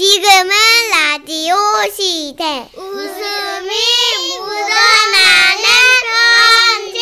[0.00, 0.50] 지금은
[0.90, 1.54] 라디오
[1.92, 2.66] 시대.
[2.74, 3.68] 웃음이
[4.38, 5.62] 묻어나는
[6.88, 6.98] 편지.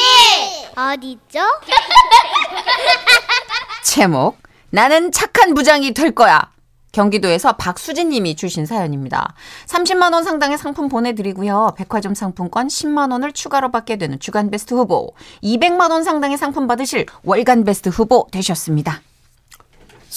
[0.76, 1.38] 어디죠?
[3.84, 4.38] 제목
[4.70, 6.50] 나는 착한 부장이 될 거야.
[6.90, 9.32] 경기도에서 박수진 님이 주신 사연입니다.
[9.68, 11.74] 30만 원 상당의 상품 보내드리고요.
[11.76, 17.06] 백화점 상품권 10만 원을 추가로 받게 되는 주간 베스트 후보, 200만 원 상당의 상품 받으실
[17.22, 19.02] 월간 베스트 후보 되셨습니다.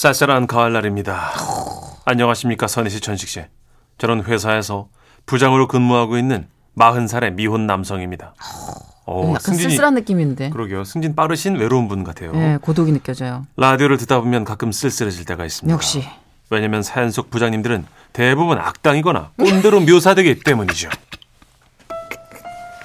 [0.02, 1.30] 쌀쌀한 가을날입니다.
[2.06, 3.44] 안녕하십니까 선희 씨, 천식 씨.
[3.98, 4.88] 저는 회사에서
[5.26, 8.34] 부장으로 근무하고 있는 40살의 미혼 남성입니다.
[9.06, 10.50] 어, 약간 쓸쓸한 느낌인데.
[10.50, 10.82] 그러게요.
[10.82, 12.32] 승진 빠르신 외로운 분 같아요.
[12.32, 13.46] 네, 고독이 느껴져요.
[13.56, 15.72] 라디오를 듣다 보면 가끔 쓸쓸해질 때가 있습니다.
[15.72, 16.02] 역시.
[16.50, 20.88] 왜냐면 사연 속 부장님들은 대부분 악당이거나 꼰대로 묘사되기 때문이죠.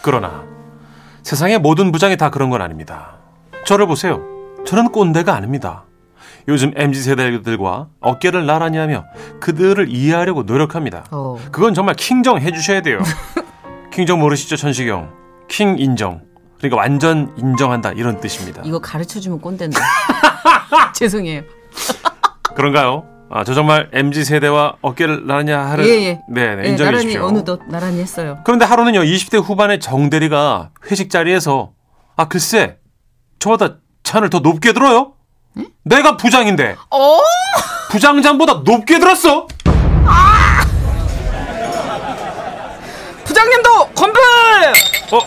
[0.04, 0.44] 그러나
[1.24, 3.16] 세상의 모든 부장이 다 그런 건 아닙니다.
[3.66, 4.22] 저를 보세요.
[4.68, 5.87] 저는 꼰대가 아닙니다.
[6.48, 9.06] 요즘 MZ 세대들과 어깨를 나란히 하며
[9.42, 11.04] 그들을 이해하려고 노력합니다.
[11.12, 11.38] 어.
[11.52, 13.00] 그건 정말 킹정 해주셔야 돼요.
[13.92, 15.12] 킹정 모르시죠, 천식영?
[15.50, 16.22] 킹 인정.
[16.58, 18.62] 그러니까 완전 인정한다 이런 뜻입니다.
[18.66, 19.78] 이거 가르쳐 주면 꼰대인데.
[20.96, 21.42] 죄송해요.
[22.56, 23.04] 그런가요?
[23.30, 26.22] 아, 저 정말 MZ 세대와 어깨를 나란히 하는 예, 예.
[26.30, 27.26] 네, 네, 네, 인정해 나란히 주십시오.
[27.28, 28.40] 어느덧 나란히 했어요.
[28.46, 31.74] 그런데 하루는요, 20대 후반의 정 대리가 회식 자리에서
[32.16, 32.78] 아, 글쎄,
[33.40, 35.17] 저보다 찬을 더 높게 들어요?
[35.84, 36.76] 내가 부장인데.
[36.92, 37.20] 어?
[37.90, 39.48] 부장장보다 높게 들었어?
[43.24, 44.20] 부장님도 건배!
[45.12, 45.20] 어?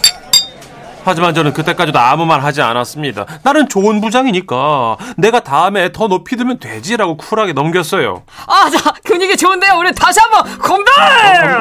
[1.03, 3.25] 하지만 저는 그때까지도 아무 말 하지 않았습니다.
[3.43, 8.23] 나는 좋은 부장이니까 내가 다음에 더 높이 들면 되지라고 쿨하게 넘겼어요.
[8.47, 9.79] 아, 자, 분위기 좋은데요.
[9.79, 10.91] 우리 다시 한번 건배!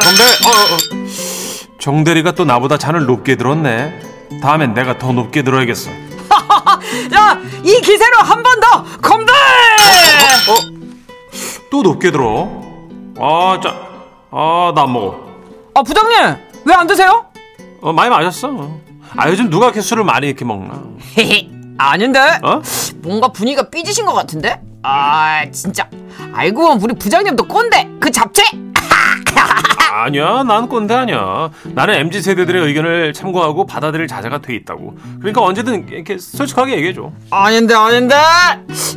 [0.01, 1.79] 정대, 어, 어, 어.
[1.79, 4.01] 정 대리가 또 나보다 잔을 높게 들었네.
[4.43, 5.89] 다음엔 내가 더 높게 들어야겠어.
[7.59, 9.31] 자, 이 기세로 한 번 더 건배!
[9.33, 10.55] 어?
[11.71, 12.47] 또 높게 들어.
[13.19, 13.75] 아, 자,
[14.31, 15.29] 아, 나 안 먹어.
[15.75, 17.25] 아, 부장님, 왜 안 드세요?
[17.81, 18.49] 어, 많이 마셨어.
[19.15, 20.81] 아, 요즘 누가 이렇게 술을 많이 이렇게 먹나?
[21.17, 22.19] 헤헤, 아닌데?
[22.43, 22.61] 어?
[22.97, 24.61] 뭔가 분위기가 삐지신 것 같은데?
[24.83, 25.87] 아, 진짜.
[26.33, 28.43] 알고 보면 우리 부장님도 꼰대, 그 잡채?
[30.03, 31.49] 아니야, 난 꼰대 아니야.
[31.65, 34.95] 나는 MZ 세대들의 의견을 참고하고 받아들일 자세가 돼 있다고.
[35.19, 37.11] 그러니까 언제든 이렇게 솔직하게 얘기해 줘.
[37.29, 38.15] 아닌데, 아닌데?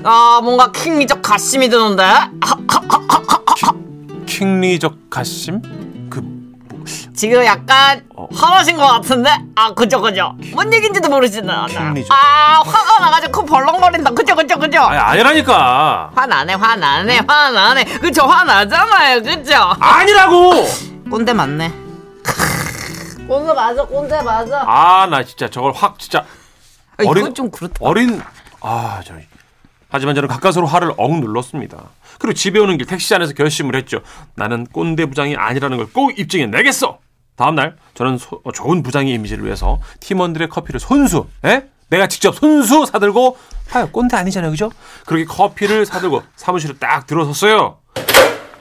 [0.04, 2.04] 아, 뭔가 킹리적 가심이 드는데?
[4.26, 5.60] 킹리적 가심?
[6.08, 6.22] 그
[7.14, 8.26] 지금 약간 어.
[8.34, 9.30] 화나신 것 같은데?
[9.54, 10.34] 아, 그죠, 그죠.
[10.52, 11.66] 뭔 얘기인지도 모르시나?
[11.66, 12.10] 킹리적.
[12.16, 14.10] 아, 화가 나가지고 코 벌렁거린다.
[14.10, 14.80] 그죠, 그죠, 그죠?
[14.80, 16.10] 아니 아니라니까.
[16.14, 17.84] 화나네, 화나네, 화나네.
[18.00, 19.22] 그쵸, 화나잖아요.
[19.22, 19.54] 그죠?
[19.80, 20.91] 아니라고.
[21.12, 21.70] 꼰대 맞네.
[23.28, 24.62] 꼰대 맞아, 꼰대 맞아.
[24.66, 26.20] 아, 나 진짜 저걸 확 진짜
[26.96, 27.74] 아, 어린- 좀 그렇다.
[27.80, 28.22] 어린
[28.62, 29.12] 아, 저
[29.90, 31.90] 하지만 저는 가까스로 화를 억 눌렀습니다.
[32.18, 34.00] 그리고 집에 오는 길 택시 안에서 결심을 했죠.
[34.34, 36.98] 나는 꼰대 부장이 아니라는 걸 꼭 입증해 내겠어.
[37.36, 41.64] 다음 날 저는 소- 어, 좋은 부장의 이미지를 위해서 팀원들의 커피를 손수, 에?
[41.90, 43.36] 내가 직접 손수 사들고
[43.74, 44.70] 아, 꼰대 아니잖아요, 그죠?
[45.04, 47.76] 그렇게 커피를 사들고 사무실에 딱 들어섰어요.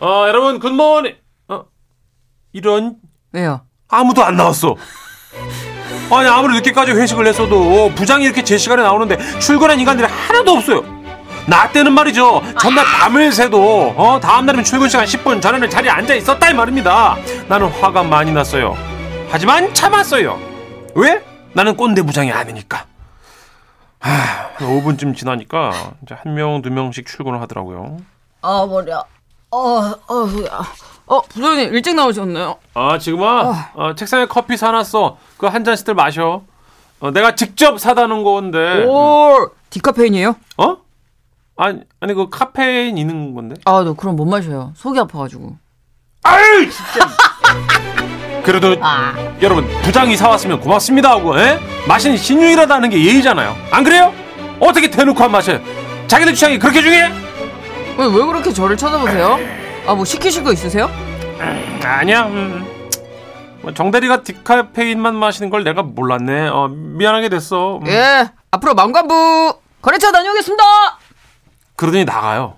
[0.02, 1.16] 어, 여러분 굿모닝.
[2.52, 2.96] 어, 이런
[3.32, 3.62] 왜요?
[3.88, 4.76] 아무도 안 나왔어.
[6.14, 10.84] 아니 아무리 늦게까지 회식을 했어도 부장이 이렇게 제 시간에 나오는데 출근한 인간들이 하나도 없어요.
[11.48, 12.42] 나 때는 말이죠.
[12.60, 17.16] 전날 밤을 새도 어 다음 날이면 출근 시간 10분 전에는 자리에 앉아 있었다 이 말입니다.
[17.48, 18.76] 나는 화가 많이 났어요.
[19.30, 20.38] 하지만 참았어요.
[20.96, 21.24] 왜?
[21.54, 22.86] 나는 꼰대 부장이 아니니까.
[24.00, 25.72] 하, 5분쯤 지나니까
[26.04, 27.98] 이제 한 명, 두 명씩 출근을 하더라고요.
[28.42, 29.04] 아, 머리야.
[29.52, 30.62] 어, 어, 야.
[31.12, 32.56] 어, 부장님 일찍 나오셨네요.
[32.74, 36.44] 아 지금아 어, 책상에 커피 사놨어 그 한 잔씩들 마셔
[37.02, 40.36] 어, 내가 직접 사다 놓은 건데 오, 디카페인이에요?
[40.58, 40.78] 어?
[41.58, 44.72] 아니 아니 그 카페인 있는 건데 아, 너 그럼 못 마셔요.
[44.78, 45.58] 속이 아파가지고.
[46.24, 47.10] 아유 진짜
[48.46, 48.76] 그래도
[49.42, 51.60] 여러분 부장이 사왔으면 고맙습니다 하고 에?
[51.88, 54.14] 마시는 신용이라도 는게 예의잖아요 안 그래요?
[54.60, 55.60] 어떻게 대놓고 안 마셔요
[56.08, 57.12] 자기들 취향이 그렇게 중요해?
[57.98, 59.40] 왜, 왜 그렇게 저를 쳐다보세요?
[59.88, 60.90] 아, 뭐 시키실 거 있으세요?
[61.84, 62.66] 아니야 음.
[63.62, 67.88] 뭐 정대리가 디카페인만 마시는 걸 내가 몰랐네 어, 미안하게 됐어 음.
[67.88, 70.64] 예, 앞으로 망관부 거래처 다녀오겠습니다.
[71.76, 72.56] 그러더니 나가요.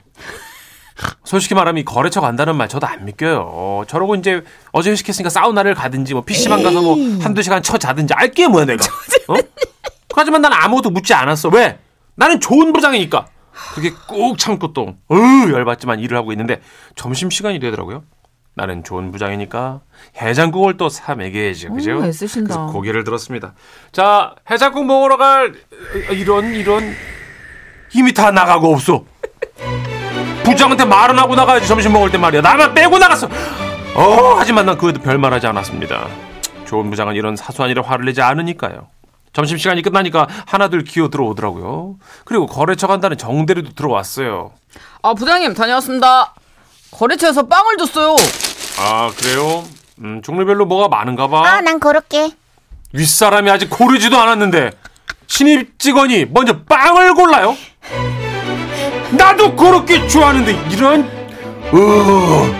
[1.23, 3.85] 솔직히 말하면 이 거래처 간다는 말 저도 안 믿겨요.
[3.87, 8.47] 저러고 이제 어제 회식했으니까 사우나를 가든지 뭐 PC방 가서 뭐 한두 시간 쳐 자든지 알게
[8.47, 8.83] 뭐야 내가.
[9.29, 9.35] 어?
[10.15, 11.49] 하지만 난 아무것도 묻지 않았어.
[11.49, 11.79] 왜?
[12.15, 13.25] 나는 좋은 부장이니까.
[13.73, 16.61] 그게 꾹 참고 또 어우 열받지만 일을 하고 있는데
[16.95, 18.03] 점심시간이 되더라고요.
[18.55, 19.81] 나는 좋은 부장이니까
[20.21, 21.67] 해장국을 또 사 먹여야지.
[21.69, 21.97] 그죠?
[21.99, 22.53] 오, 애쓰신다.
[22.55, 23.53] 그래서 고개를 들었습니다.
[23.91, 25.53] 자, 해장국 먹으러 갈
[26.11, 26.93] 이런 이런
[27.89, 29.05] 힘이 다 나가고 없어.
[30.43, 32.41] 부장한테 말은 하고 나가야지 점심 먹을 때 말이야.
[32.41, 33.27] 나만 빼고 나갔어.
[33.95, 36.07] 어, 하지만 난 그에도 별말하지 않았습니다.
[36.65, 38.87] 좋은 부장은 이런 사소한 일에 화를 내지 않으니까요.
[39.33, 41.95] 점심시간이 끝나니까 하나둘 기어 들어오더라고요.
[42.25, 44.51] 그리고 거래처 간다는 정대리도 들어왔어요.
[45.01, 46.33] 아 부장님 다녀왔습니다.
[46.97, 48.15] 거래처에서 빵을 줬어요.
[48.79, 49.63] 아, 그래요?
[49.99, 51.45] 음, 종류별로 뭐가 많은가 봐.
[51.45, 52.31] 아, 난 그렇게.
[52.93, 54.71] 윗사람이 아직 고르지도 않았는데
[55.25, 57.57] 신입 직원이 먼저 빵을 골라요?
[59.17, 61.01] 나도 그렇게 좋아하는데 이런
[61.73, 62.53] 으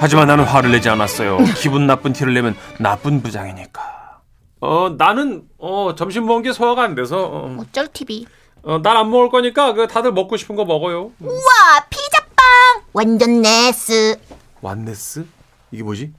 [0.00, 3.82] 하지만 나는 화를 내지 않았어요 기분 나쁜 티를 내면 나쁜 부장이니까
[4.60, 8.26] 어 나는 어 점심 먹은 게 소화가 안 돼서 어, 어쩔 TV.
[8.62, 11.40] 어, 난 안 먹을 거니까 그 다들 먹고 싶은 거 먹어요 우와,
[11.87, 11.87] 피자빵!
[12.92, 14.18] 완전 네스.
[14.60, 15.26] 완네스
[15.70, 16.12] 이게 뭐지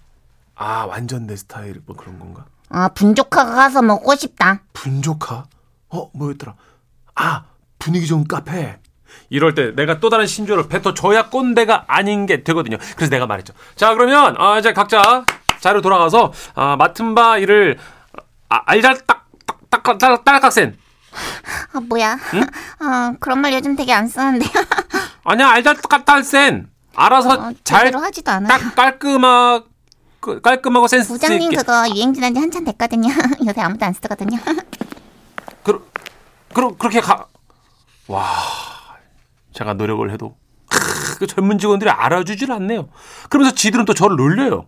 [0.56, 4.62] 아 완전 내 스타일 뭐 그런 건가 아, 분조카가 가서 먹고 싶다.
[4.74, 5.45] 분조카?
[5.89, 6.54] 어, 뭐였더라?
[7.16, 7.45] 아,
[7.80, 8.77] 분위기 좋은 카페.
[9.31, 12.77] 이럴 때 내가 또 다른 신조를 뱉어줘야 꼰대가 아닌 게 되거든요.
[12.95, 13.54] 그래서 내가 말했죠.
[13.75, 15.25] 자, 그러면, 아, 이제 각자
[15.60, 17.80] 자리로 돌아가서, 아, 맡은 바 일을,
[18.50, 19.25] 아, 알잘딱,
[19.71, 20.77] 딱, 딱, 딱, 딸깍센.
[21.74, 22.19] 아, 뭐야.
[22.81, 24.45] 아, 그런 말 요즘 되게 안 쓰는데.
[25.29, 26.67] 아니야, 알잘딱딸센.
[26.95, 28.47] 알아서 어, 잘, 하지도 않아요.
[28.47, 29.63] 딱, 깔끔하,
[30.19, 31.57] 그, 깔끔하고 센스 부장님 있게.
[31.57, 33.09] 그거 유행 지난 지 한참 됐거든요.
[33.45, 34.39] 요새 아무도 안 쓰거든요.
[35.63, 35.87] 그,
[36.51, 37.27] 그, 그렇게 가.
[38.07, 38.25] 와,
[39.53, 40.35] 제가 노력을 해도
[40.67, 42.89] 크, 그 젊은 직원들이 알아주질 않네요.
[43.29, 44.65] 그러면서 지들은 또 저를 놀려요.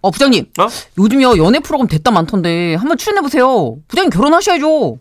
[0.00, 0.66] 어 부장님 어?
[0.98, 3.76] 요즘요 연애 프로그램 됐다 많던데 한번 출연해 보세요.
[3.88, 4.98] 부장님 결혼하셔야죠.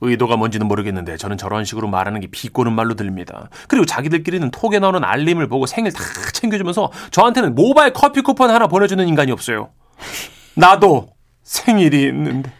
[0.00, 3.48] 의도가 뭔지는 모르겠는데 저는 저런 식으로 말하는 게 비꼬는 말로 들립니다.
[3.66, 6.02] 그리고 자기들끼리는 톡에 나오는 알림을 보고 생일 다
[6.32, 9.70] 챙겨주면서 저한테는 모바일 커피 쿠폰 하나 보내주는 인간이 없어요.
[10.54, 11.08] 나도
[11.42, 12.52] 생일이 있는데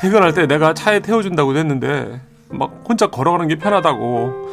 [0.00, 2.20] 퇴근할 때 내가 차에 태워준다고 했는데
[2.50, 4.48] 막 혼자 걸어가는 게 편하다고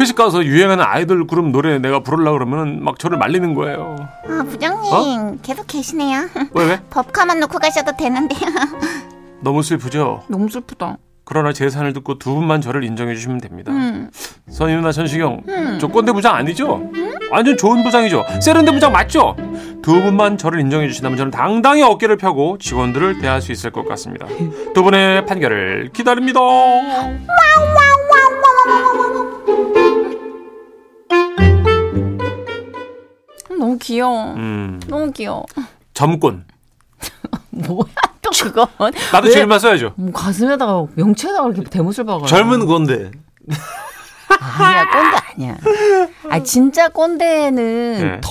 [0.00, 3.96] 회식 가서 유행하는 아이돌 그룹 노래 내가 부르려 그러면 막 저를 말리는 거예요.
[4.28, 6.28] 아, 부장님 계속 계시네요.
[6.52, 6.80] 왜 왜?
[6.90, 8.40] 법카만 놓고 가셔도 되는데요.
[9.40, 10.24] 너무 슬프죠?
[10.28, 10.98] 너무 슬프다.
[11.24, 13.70] 그러나 제 사연을 듣고 두 분만 저를 인정해 주시면 됩니다.
[13.70, 14.10] 음.
[14.48, 15.42] 선희 누나 천식영,
[15.78, 16.90] 저 꼰대 부장 아니죠?
[17.30, 18.24] 완전 좋은 부장이죠?
[18.42, 19.36] 세련된 부장 맞죠?
[19.82, 24.26] 두 분만 저를 인정해 주신다면 저는 당당히 어깨를 펴고 직원들을 대할 수 있을 것 같습니다.
[24.74, 26.40] 두 분의 판결을 기다립니다.
[33.50, 34.32] 너무 귀여워.
[34.34, 35.44] 음, 너무 귀여워.
[35.94, 36.44] 점권.
[37.50, 37.84] 뭐야
[38.17, 38.66] 또 그건?
[39.12, 39.32] 나도 왜?
[39.32, 39.92] 지금만 써야죠.
[39.96, 42.26] 뭐 가슴에다가 명체에다가 이렇게 대못을 박아.
[42.26, 43.10] 젊은 건데.
[44.40, 45.56] 아니야 꼰대 아니야.
[46.30, 48.20] 아 진짜 꼰대는 네.
[48.22, 48.30] 더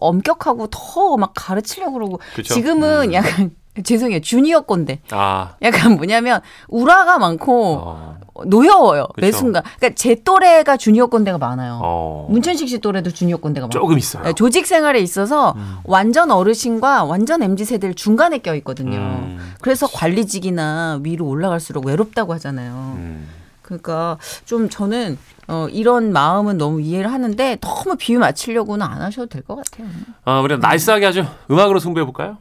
[0.00, 2.54] 엄격하고 더 막 가르치려고 그러고 그쵸?
[2.54, 3.12] 지금은 음.
[3.12, 3.50] 약간
[3.84, 5.00] 죄송해요 주니어 꼰대.
[5.10, 8.16] 아, 약간 뭐냐면 우라가 많고 어,
[8.46, 9.38] 노여워요 매 그쵸.
[9.38, 9.62] 순간.
[9.78, 11.80] 그러니까 제 또래가 주니어 꼰대가 많아요.
[11.82, 12.26] 어.
[12.30, 13.80] 문천식 씨 또래도 주니어 꼰대가 많아요.
[13.80, 14.22] 조금 있어요.
[14.24, 15.54] 네, 조직 생활에 있어서
[15.84, 18.96] 완전 어르신과 완전 MZ 세대를 중간에 껴 있거든요.
[18.98, 19.54] 음.
[19.60, 22.94] 그래서 관리직이나 위로 올라갈수록 외롭다고 하잖아요.
[22.96, 23.28] 음.
[23.62, 25.16] 그러니까 좀 저는
[25.46, 29.86] 어, 이런 마음은 너무 이해를 하는데 너무 비유 맞추려고는 안 하셔도 될 것 같아요.
[30.24, 32.38] 아, 우리 나이스하게 아주 음악으로 승부해 볼까요?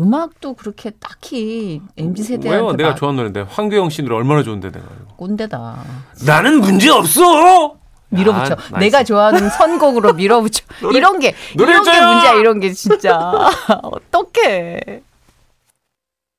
[0.00, 2.40] 음악도 그렇게 딱히 MZ 왜요?
[2.42, 5.14] 세대한테 내가 막 좋아하는 노래인데 황교영 씨 노래 얼마나 좋은데 내가 이거.
[5.16, 5.84] 꼰대다.
[6.24, 7.74] 나는 문제 없어.
[8.10, 8.54] 밀어붙여.
[8.54, 8.74] 아, nice.
[8.78, 10.64] 내가 좋아하는 선곡으로 밀어붙여.
[10.80, 12.06] 노래- 이런 게 노래 이런 게 줘요!
[12.12, 12.32] 문제야.
[12.34, 13.18] 이런 게 진짜
[13.82, 15.02] 어떡해.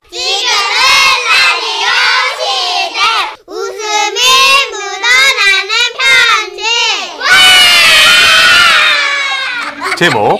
[0.09, 0.49] 지금은
[1.29, 1.87] 라디오
[2.39, 2.99] 시대.
[3.45, 4.19] 웃음이
[4.71, 6.63] 묻어나는 편지.
[9.97, 10.39] 제목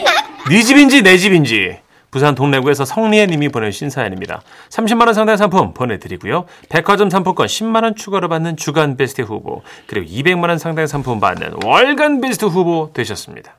[0.50, 1.78] 네 집인지 내 집인지
[2.12, 4.42] 부산 동래구에서 성리애 님이 보내주신 사연입니다.
[4.70, 6.46] 30만 원 상당의 상품 보내드리고요.
[6.70, 11.64] 백화점 상품권 10만 원 추가로 받는 주간 베스트 후보 그리고 200만 원 상당의 상품 받는
[11.64, 13.56] 월간 베스트 후보 되셨습니다.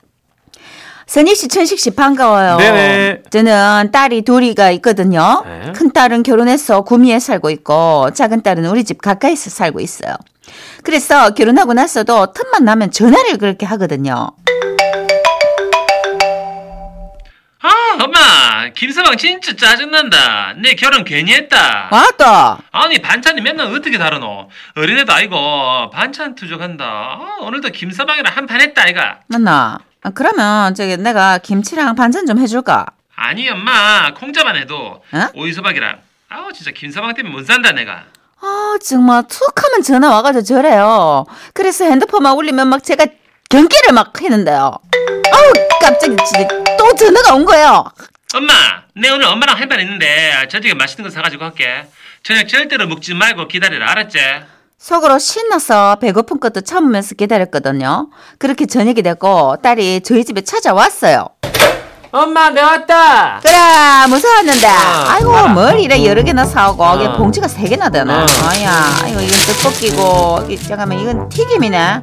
[1.06, 2.56] 선희 씨, 천식 씨 반가워요.
[2.58, 3.22] 네네.
[3.30, 5.42] 저는 딸이 둘이가 있거든요.
[5.44, 5.72] 네.
[5.72, 10.14] 큰 딸은 결혼해서 구미에 살고 있고 작은 딸은 우리 집 가까이서 살고 있어요.
[10.84, 14.30] 그래서 결혼하고 나서도 틈만 나면 전화를 그렇게 하거든요.
[18.20, 20.54] 엄마, 김서방 진짜 짜증난다.
[20.58, 21.88] 내 결혼 괜히 했다.
[21.90, 22.58] 맞다.
[22.70, 24.48] 아니, 반찬이 맨날 어떻게 다르노?
[24.76, 26.84] 어린애도 아니고, 반찬 투족한다.
[26.84, 29.20] 아, 오늘도 김서방이랑 한판 했다, 아이가.
[29.28, 29.78] 맞나?
[30.02, 32.86] 아, 그러면 저기 내가 김치랑 반찬 좀 해줄까?
[33.16, 35.26] 아니, 엄마, 콩자만 해도, 어?
[35.34, 35.96] 오이소박이랑.
[36.28, 38.04] 아우, 진짜 김서방 때문에 못 산다, 내가.
[38.42, 41.26] 아 정말 툭 하면 전화 와가지고 저래요.
[41.52, 43.04] 그래서 핸드폰만 울리면 막 제가
[43.50, 44.78] 경기를 막 했는데요.
[45.32, 47.84] 아우 깜짝이 진짜 또 전화가 온 거예요.
[48.34, 48.52] 엄마,
[48.94, 51.86] 내 오늘 엄마랑 할 말 있는데, 저녁에 맛있는 거 사가지고 갈게.
[52.22, 54.18] 저녁 절대로 먹지 말고 기다리라, 알았지?
[54.78, 58.08] 속으로 신나서 배고픈 것도 참으면서 기다렸거든요.
[58.38, 61.28] 그렇게 저녁이 됐고 딸이 저희 집에 찾아왔어요.
[62.12, 63.40] 엄마 내가 왔다.
[63.42, 63.54] 그래
[64.08, 65.48] 무서웠는데 아이고 알아.
[65.48, 67.16] 뭘 이래 여러 개나 사오고 이게 어.
[67.16, 68.26] 봉지가 세 개나 되나 어.
[68.48, 72.02] 아야 이거 이건 떡볶이고 이, 잠깐만 이건 튀김이네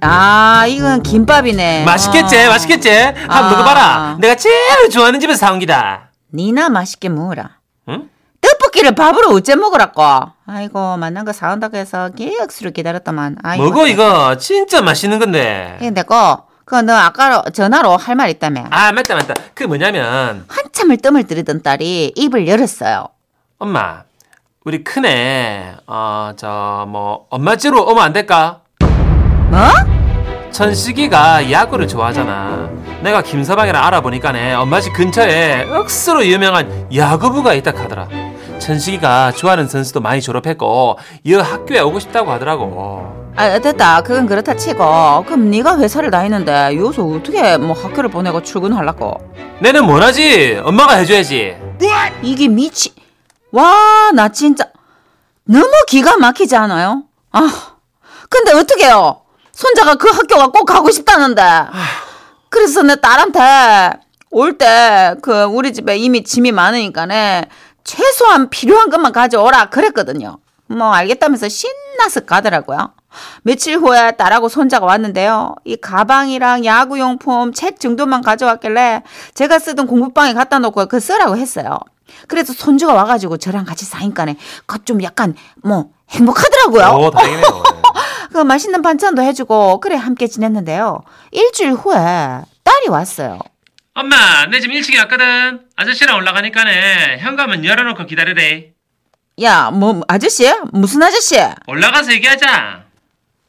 [0.00, 2.48] 아 이건 김밥이네 맛있겠지, 어.
[2.50, 2.88] 맛있겠지.
[2.90, 3.50] 한번 아.
[3.50, 4.16] 먹어봐라.
[4.20, 6.08] 내가 제일 좋아하는 집에서 사온 기다.
[6.32, 7.56] 니나 맛있게 먹어라
[7.88, 8.10] 응?
[8.42, 10.02] 떡볶이를 밥으로 어째 먹으라고
[10.46, 15.78] 아이고 만난 거 사온다고 해서 계약수를 기다렸다만 아이고 먹어 이거 진짜 맛있는 건데.
[15.80, 19.32] 이거 내거 그거 너 아까 전화로 할 말 있다며 아 맞다 맞다.
[19.54, 23.08] 그 뭐냐면 한참을 뜸을 들이던 딸이 입을 열었어요
[23.58, 24.02] 엄마
[24.66, 28.60] 우리 큰애 어 저 뭐 엄마 집으로 오면 안 될까?
[29.50, 29.60] 뭐?
[30.50, 32.68] 천식이가 야구를 좋아하잖아.
[33.02, 38.08] 내가 김서방이라 알아보니까네 엄마 집 근처에 억수로 유명한 야구부가 있다 하더라.
[38.58, 43.30] 천식이가 좋아하는 선수도 많이 졸업했고 이 학교에 오고 싶다고 하더라고.
[43.36, 49.16] 아 됐다 그건 그렇다 치고 그럼 네가 회사를 다니는데 여기서 어떻게 뭐 학교를 보내고 출근하려고
[49.60, 50.60] 내는 뭐하지?
[50.64, 51.56] 엄마가 해줘야지.
[52.22, 52.92] 이게 미치
[53.52, 54.64] 와 나 진짜
[55.44, 57.04] 너무 기가 막히지 않아요?
[57.30, 57.48] 아
[58.28, 59.20] 근데 어떡해요
[59.58, 61.42] 손자가 그 학교가 꼭 가고 싶다는데
[62.48, 63.98] 그래서 내 딸한테
[64.30, 67.46] 올 때 그 우리 집에 이미 짐이 많으니까네
[67.82, 70.38] 최소한 필요한 것만 가져오라 그랬거든요
[70.68, 72.92] 뭐 알겠다면서 신나서 가더라고요
[73.42, 75.54] 며칠 후에 딸하고 손자가 왔는데요.
[75.64, 79.02] 이 가방이랑 야구용품, 책 정도만 가져왔길래
[79.34, 81.80] 제가 쓰던 공부방에 갖다 놓고 그 쓰라고 했어요.
[82.28, 84.36] 그래서 손주가 와가지고 저랑 같이 사니까네.
[84.66, 85.34] 그 좀 약간
[85.64, 87.06] 뭐 행복하더라고요.
[87.06, 87.62] 오 다행이네요.
[88.32, 91.02] 그 맛있는 반찬도 해주고 그래 함께 지냈는데요.
[91.32, 91.94] 일주일 후에
[92.64, 93.38] 딸이 왔어요.
[93.94, 95.60] 엄마, 내 지금 1층에 왔거든.
[95.76, 97.18] 아저씨랑 올라가니까네.
[97.18, 98.72] 현관문 열어놓고 기다리래.
[99.42, 100.48] 야, 뭐 아저씨?
[100.72, 101.36] 무슨 아저씨?
[101.66, 102.84] 올라가서 얘기하자.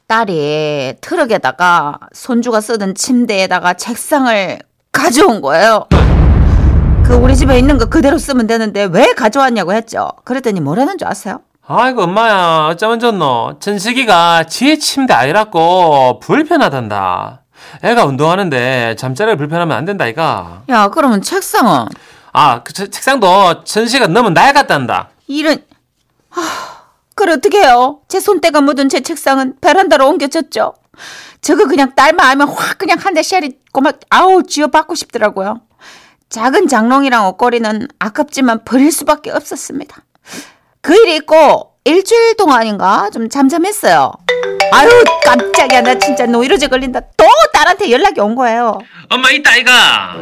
[0.06, 4.58] 딸이 트럭에다가 손주가 쓰던 침대에다가 책상을
[4.90, 5.86] 가져온 거예요.
[7.04, 10.10] 그 우리 집에 있는 거 그대로 쓰면 되는데 왜 가져왔냐고 했죠.
[10.24, 11.42] 그랬더니 뭐라는 줄 아세요?
[11.72, 13.58] 아이고 엄마야 어쩌면 좋노.
[13.60, 17.42] 천식이가 지혜 침대 아이라고 불편하단다.
[17.84, 20.62] 애가 운동하는데 잠자리가 불편하면 안 된다 이가.
[20.68, 21.86] 야, 그러면 책상은
[22.32, 25.10] 아, 그 책- 책상도 천식이가 너무 낡았단다.
[25.28, 25.62] 이런
[26.30, 26.42] 하,
[27.14, 28.00] 그걸 어떻게 해요?
[28.08, 30.74] 제 손때가 묻은 제 책상은 베란다로 옮겨졌죠.
[31.40, 35.60] 저거 그냥 딸만 알면 확 그냥 한대 샤리 꼬막 아우 쥐어받고 싶더라고요.
[36.30, 40.02] 작은 장롱이랑 옷걸이는 아깝지만 버릴 수밖에 없었습니다.
[40.82, 44.12] 그 일이 있고 일주일 동안인가 좀 잠잠했어요.
[44.72, 47.00] 아유 깜짝이야 나 진짜 노이로제 걸린다.
[47.16, 48.78] 또 딸한테 연락이 온 거예요.
[49.10, 50.14] 엄마 있다 아이가.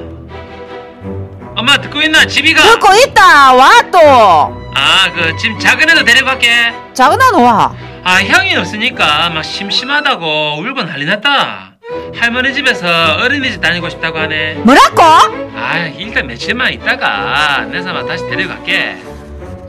[1.56, 2.24] 엄마 듣고 있나?
[2.26, 2.62] 집이가.
[2.62, 3.98] 듣고 있다 와 또.
[4.00, 6.72] 아, 그 지금 작은 애도 데리고 갈게.
[6.94, 7.74] 작은 한 와.
[8.04, 11.72] 아, 형이 없으니까 막 심심하다고 울고 난리 났다.
[12.16, 12.86] 할머니 집에서
[13.22, 14.54] 어린이집 다니고 싶다고 하네.
[14.64, 15.02] 뭐라고?
[15.02, 18.98] 아, 일단 며칠만 있다가 내 삼아 다시 데려갈게.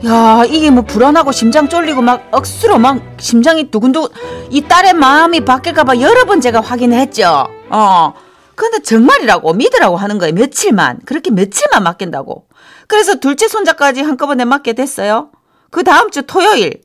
[0.06, 4.08] 야 이게 뭐 불안하고 심장 쫄리고 막 억수로 막 심장이 두근두근
[4.50, 7.48] 이 딸의 마음이 바뀔까봐 여러 번 제가 확인했죠.
[7.70, 8.14] 어.
[8.54, 10.34] 근데 정말이라고 믿으라고 하는 거예요.
[10.34, 12.46] 며칠만 그렇게 며칠만 맡긴다고.
[12.88, 15.30] 그래서 둘째 손자까지 한꺼번에 맡게 됐어요.
[15.70, 16.82] 그 다음 주 토요일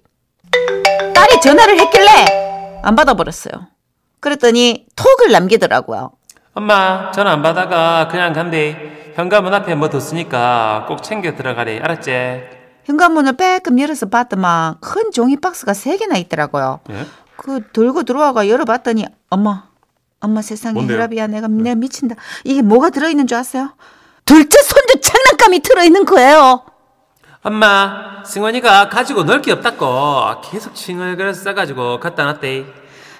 [1.13, 3.67] 딸이 전화를 했길래 안 받아버렸어요.
[4.19, 6.11] 그랬더니 톡을 남기더라고요.
[6.53, 9.11] 엄마 전화 안 받아가 그냥 간대.
[9.15, 11.79] 현관문 앞에 뭐 뒀으니까 꼭 챙겨 들어가래.
[11.79, 12.64] 알았지?
[12.85, 16.79] 현관문을 빼끔 열어서 봤더만 큰 종이 박스가 세 개나 있더라고요.
[16.91, 17.05] 예?
[17.37, 19.63] 그 들고 들어와가 열어봤더니 엄마
[20.21, 20.79] 엄마 세상에?
[20.87, 23.73] 혈압이야 내가 내가 미친다 이게 뭐가 들어있는 줄 아세요?
[24.23, 26.63] 둘째 손주 장난감이 들어있는 거예요
[27.43, 32.65] 엄마 승원이가 가지고 놀 게 없다고 계속 칭얼거려서 싸가지고 갖다 놨대.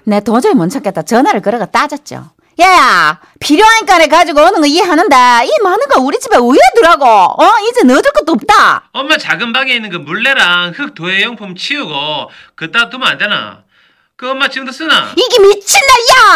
[0.05, 5.61] 내 도저히 못 찾겠다 전화를 걸어가 따졌죠 야야 필요하니까 내 가지고 오는 거 이해하는데 이
[5.63, 7.05] 많은 거 우리 집에 왜 두라고?
[7.05, 7.53] 어?
[7.69, 8.89] 이제 넣어둘 것도 없다.
[8.93, 13.63] 엄마 작은 방에 있는 그 물레랑 흙 도예용품 치우고 그따 두면 안 되나?
[14.15, 15.11] 그 엄마 지금도 쓰나?
[15.17, 15.93] 이게 미친나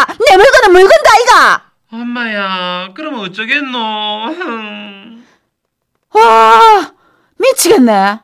[0.10, 3.80] 야내 물건은 물건도 아이가 엄마야, 그러면 어쩌겠노?
[6.14, 6.92] 와
[7.38, 8.20] 미치겠네.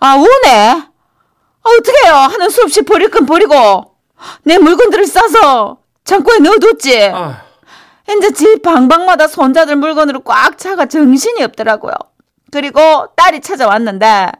[0.00, 0.82] 아 우네.
[1.64, 2.14] 아, 어떡해요?
[2.14, 3.94] 하는 수 없이 버릴 건 버리고
[4.42, 7.10] 내 물건들을 싸서 창고에 넣어뒀지?
[7.14, 7.42] 아,
[8.18, 11.94] 이제 집 방방마다 손자들 물건으로 꽉 차가 정신이 없더라고요.
[12.50, 12.80] 그리고
[13.16, 14.30] 딸이 찾아왔는데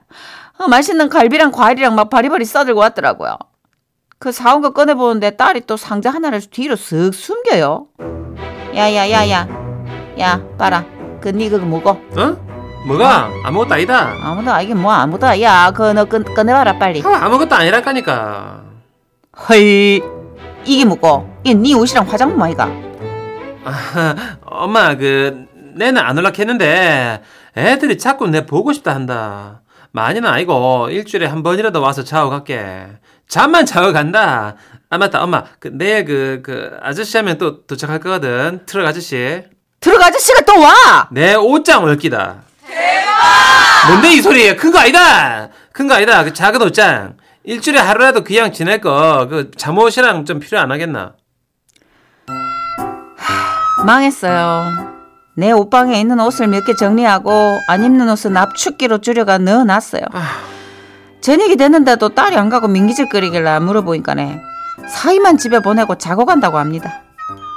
[0.59, 3.39] 어, 맛있는 갈비랑 과일이랑 막 바리바리 싸들고 왔더라고요.
[4.19, 7.87] 그 사온 거 꺼내보는데 딸이 또 상자 하나를 뒤로 쓱 숨겨요.
[8.75, 9.49] 야야야야.
[10.21, 10.85] 야 봐라.
[11.21, 12.37] 그 니 그거 뭐고 어?
[12.87, 14.13] 뭐가 아무것도 아니다.
[14.23, 15.71] 아무도 이게 뭐 아무도 야.
[15.71, 17.03] 그거 너 꺼, 꺼내봐라 빨리.
[17.05, 18.63] 아, 아무것도 아니랄까니까.
[19.49, 20.03] 헐
[20.65, 21.29] 이게 뭐고?
[21.45, 22.71] 이게 네 옷이랑 화장품 아이가?
[23.65, 27.23] 아, 엄마 그 내는 안 연락했는데
[27.57, 29.63] 애들이 자꾸 내 보고 싶다 한다.
[29.93, 32.87] 많이는 아니고 일주일에 한 번이라도 와서 자고 갈게.
[33.29, 34.57] 잠만 자고 간다.
[34.91, 35.45] 아 맞다 엄마.
[35.59, 38.61] 그 내일 그 그 아저씨 하면 또 도착할 거거든.
[38.67, 39.43] 트럭 아저씨.
[39.81, 41.09] 들어가 아저씨가 또 와!
[41.11, 42.43] 내 옷장 올기다.
[42.67, 44.57] 대박 뭔데 이 소리?
[44.57, 45.49] 큰 거 아니다.
[45.73, 46.23] 큰 거 아니다.
[46.25, 51.15] 그 작은 옷장 일주일에 하루라도 그냥 지낼 거 그 잠옷이랑 좀 필요 안 하겠나
[53.85, 54.93] 망했어요.
[55.37, 60.03] 내 옷방에 있는 옷을 몇 개 정리하고 안 입는 옷은 압축기로 줄여가 넣어놨어요.
[61.21, 64.41] 저녁이 됐는데도 딸이 안 가고 민기질거리길래 물어보니까네
[64.89, 67.03] 사이만 집에 보내고 자고 간다고 합니다.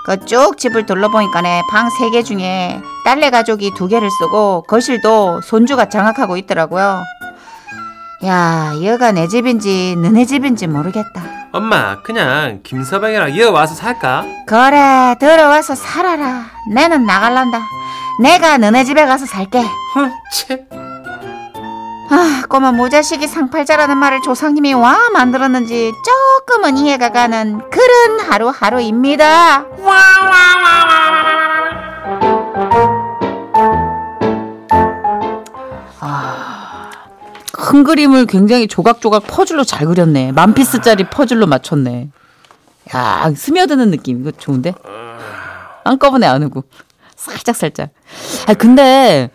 [0.08, 5.90] 그 쭉 집을 둘러보니까네 방 세 개 중에 딸네 가족이 두 개를 쓰고 거실도 손주가
[5.90, 7.04] 장악하고 있더라고요.
[8.24, 11.22] 야, 여가 내 집인지 너네 집인지 모르겠다.
[11.52, 14.24] 엄마 그냥 김서방이랑 이어와서 살까?
[14.48, 16.46] 그래 들어와서 살아라.
[16.74, 17.60] 내는 나갈란다.
[18.22, 19.60] 내가 너네 집에 가서 살게.
[19.96, 20.66] huh, 치.
[22.12, 25.92] 아 꼬마 모자식이 상팔자라는 말을 조상님이 와 만들었는지
[26.46, 29.66] 조금은 이해가 가는 그런 하루하루입니다
[37.66, 40.32] 큰 그림을 굉장히 조각조각 퍼즐로 잘 그렸네.
[40.34, 42.10] 만 피스짜리 퍼즐로 맞췄네.
[42.96, 44.22] 야, 스며드는 느낌.
[44.22, 44.76] 이거 좋은데?
[45.84, 46.64] 한꺼번에 안 오고.
[47.16, 47.90] 살짝, 살짝.
[48.48, 49.32] 아, 근데,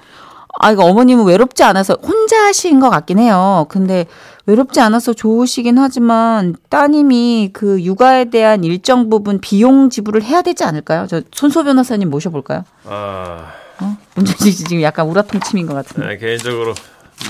[0.60, 3.66] 아, 이거 어머님은 외롭지 않아서 혼자 하신 것 같긴 해요.
[3.68, 4.06] 근데
[4.46, 11.08] 외롭지 않아서 좋으시긴 하지만 따님이 그 육아에 대한 일정 부분 비용 지불을 해야 되지 않을까요?
[11.08, 12.64] 저 손소 변호사님 모셔볼까요?
[12.84, 13.96] 아 어?
[14.14, 16.08] 문전식 씨 지금 약간 우라통침인 것 같은데.
[16.08, 16.74] 네, 개인적으로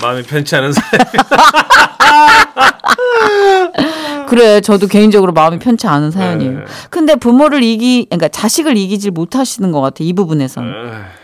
[0.01, 0.91] 마음이 편치 않은 사람
[4.27, 6.59] 그래, 저도 개인적으로 마음이 편치 않은 사연이에요.
[6.59, 6.65] 네.
[6.89, 10.71] 근데 부모를 이기, 그러니까 자식을 이기질 못하시는 것 같아, 이 부분에서는.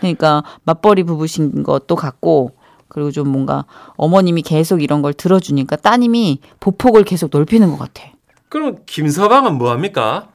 [0.00, 2.50] 그러니까 맞벌이 부부신 것도 같고,
[2.88, 3.64] 그리고 좀 뭔가
[3.96, 8.08] 어머님이 계속 이런 걸 들어주니까 따님이 보폭을 계속 넓히는 것 같아.
[8.50, 10.26] 그럼 김서방은 뭐합니까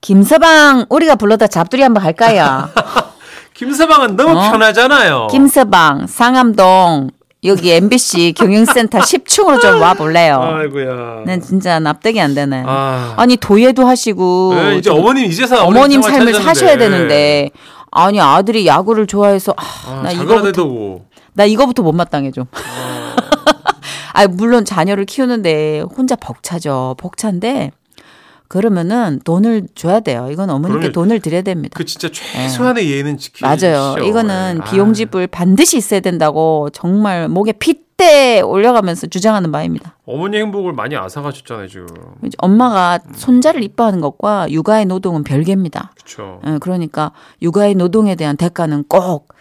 [0.00, 2.70] 김서방, 우리가 불러다 잡두리 한번 갈까요?
[3.54, 4.50] 김서방은 너무 어?
[4.50, 7.10] 편하잖아요 김서방, 상암동,
[7.44, 10.40] 여기 MBC 경영센터 10층으로 좀 와볼래요.
[10.40, 12.62] 아이고야 난 진짜 납득이 안 되네.
[12.66, 13.14] 아.
[13.16, 14.54] 아니, 도예도 하시고.
[14.54, 16.42] 네, 이제 좀 어머님 이제서 어머님 생활 삶을 찾았는데.
[16.42, 17.50] 사셔야 되는데
[17.90, 21.04] 아니 아들이 야구를 좋아해서 아, 아, 나 이거부터 아들도
[21.34, 22.46] 나 이거부터 못마땅해 좀.
[24.16, 26.94] 아 물론 자녀를 키우는데 혼자 벅차죠.
[26.98, 27.72] 벅찬데
[28.48, 30.28] 그러면은 돈을 줘야 돼요.
[30.30, 31.74] 이건 그러면 돈을 드려야 됩니다.
[31.76, 33.72] 그 진짜 최소한의 예의는 지키시죠 네.
[33.72, 34.06] 맞아요.
[34.06, 34.64] 이거는 아.
[34.64, 39.96] 비용 지불 반드시 있어야 된다고 정말 목에 핏대 올려가면서 주장하는 바입니다.
[40.06, 41.86] 어머니 행복을 많이 앗아가셨잖아요 지금
[42.38, 45.92] 엄마가 손자를 이뻐하는 것과 육아의 노동은 별개입니다.
[45.96, 49.33] 그쵸 예, 그러니까 육아의 노동에 대한 대가는 꼭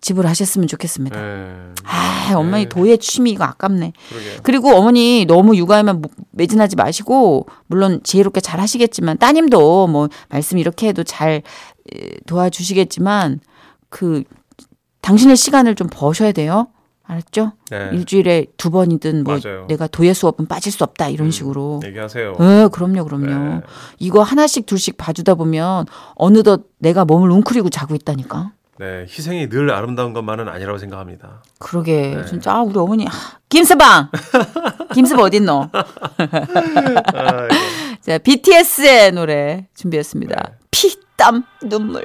[0.00, 1.20] 지불하셨으면 좋겠습니다.
[1.20, 1.54] 네.
[1.84, 2.68] 아, 어머니 네.
[2.68, 3.92] 도예 취미 이거 아깝네.
[4.10, 10.58] 그러게요 그리고 어머니 너무 육아에만 모- 매진하지 마시고 물론 지혜롭게 잘 하시겠지만 따님도 뭐 말씀
[10.58, 11.42] 이렇게 해도 잘
[11.94, 13.40] 에, 도와주시겠지만
[13.88, 14.22] 그
[15.00, 16.68] 당신의 시간을 좀 버셔야 돼요.
[17.10, 17.52] 알았죠?
[17.70, 17.88] 네.
[17.94, 19.64] 일주일에 두 번이든 뭐 맞아요.
[19.66, 21.80] 내가 도예 수업은 빠질 수 없다 이런 음, 식으로.
[21.82, 23.26] 얘기하세요 예, 그럼요, 그럼요.
[23.54, 23.60] 네.
[23.98, 28.52] 이거 하나씩 둘씩 봐주다 보면 어느덧 내가 몸을 웅크리고 자고 있다니까.
[28.78, 32.24] 네 희생이 늘 아름다운 것만은 아니라고 생각합니다 그러게 네.
[32.24, 33.10] 진짜 아, 우리 어머니 아,
[33.48, 34.10] 김서방
[34.94, 35.70] 김서방 어딨노?
[38.00, 40.34] 자 BTS의 노래 준비했습니다.
[40.34, 40.56] 네.
[40.70, 42.04] 피, 땀, 눈물.